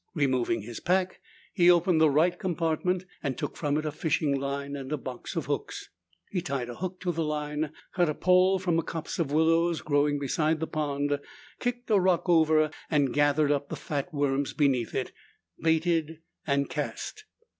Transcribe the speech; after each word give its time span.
Removing 0.15 0.63
his 0.63 0.79
pack, 0.79 1.21
he 1.53 1.69
opened 1.69 2.01
the 2.01 2.09
right 2.09 2.39
compartment, 2.39 3.05
and 3.21 3.37
took 3.37 3.55
from 3.55 3.77
it 3.77 3.85
a 3.85 3.91
fishing 3.91 4.35
line 4.35 4.75
and 4.75 4.91
a 4.91 4.97
box 4.97 5.35
of 5.35 5.45
hooks. 5.45 5.89
He 6.31 6.41
tied 6.41 6.69
a 6.69 6.75
hook 6.77 6.99
to 7.01 7.11
the 7.11 7.23
line, 7.23 7.71
cut 7.93 8.09
a 8.09 8.15
pole 8.15 8.57
from 8.57 8.79
a 8.79 8.81
copse 8.81 9.19
of 9.19 9.31
willows 9.31 9.81
growing 9.81 10.17
beside 10.17 10.59
the 10.59 10.65
pond, 10.65 11.19
kicked 11.59 11.91
a 11.91 11.99
rock 11.99 12.27
over 12.27 12.71
and 12.89 13.13
gathered 13.13 13.51
up 13.51 13.69
the 13.69 13.75
fat 13.75 14.11
worms 14.11 14.53
beneath 14.53 14.95
it, 14.95 15.11
baited, 15.59 16.21
and 16.47 16.67
cast. 16.67 17.25